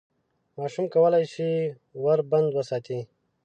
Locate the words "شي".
1.33-1.49